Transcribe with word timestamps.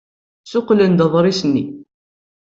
Ssuqqlen-d 0.45 0.99
aḍris-nni. 1.05 1.65